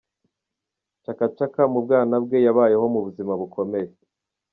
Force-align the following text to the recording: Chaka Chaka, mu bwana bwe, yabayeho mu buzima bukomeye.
Chaka 1.03 1.25
Chaka, 1.37 1.61
mu 1.71 1.79
bwana 1.85 2.15
bwe, 2.23 2.37
yabayeho 2.45 2.85
mu 2.93 2.99
buzima 3.05 3.33
bukomeye. 3.41 3.89